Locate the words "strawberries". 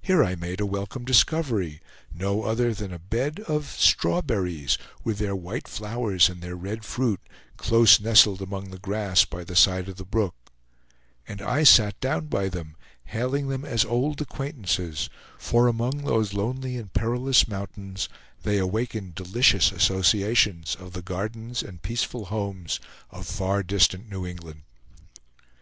3.66-4.78